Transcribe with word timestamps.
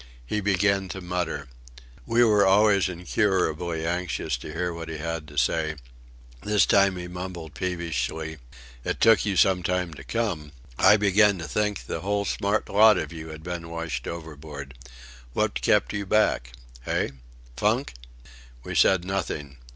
He 0.25 0.41
began 0.41 0.89
to 0.89 0.99
mutter. 0.99 1.47
We 2.07 2.23
were 2.23 2.43
always 2.43 2.89
incurably 2.89 3.85
anxious 3.85 4.35
to 4.37 4.51
hear 4.51 4.73
what 4.73 4.89
he 4.89 4.97
had 4.97 5.27
to 5.27 5.37
say. 5.37 5.75
This 6.41 6.65
time 6.65 6.95
he 6.95 7.07
mumbled 7.07 7.53
peevishly, 7.53 8.39
"It 8.83 8.99
took 8.99 9.25
you 9.27 9.35
some 9.35 9.61
time 9.61 9.93
to 9.93 10.03
come! 10.03 10.53
I 10.75 10.97
began 10.97 11.37
to 11.37 11.47
think 11.47 11.85
the 11.85 11.99
whole 12.01 12.25
smart 12.25 12.67
lot 12.67 12.97
of 12.97 13.13
you 13.13 13.27
had 13.27 13.43
been 13.43 13.69
washed 13.69 14.07
overboard. 14.07 14.73
What 15.33 15.61
kept 15.61 15.93
you 15.93 16.07
back? 16.07 16.53
Hey? 16.81 17.11
Funk?" 17.55 17.93
We 18.63 18.73
said 18.73 19.05
nothing. 19.05 19.57